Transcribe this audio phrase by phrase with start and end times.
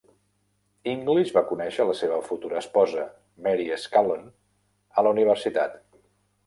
[0.93, 3.05] English va conèixer la seva futura esposa,
[3.49, 4.27] Mary Scanlon,
[4.99, 5.81] a la universitat.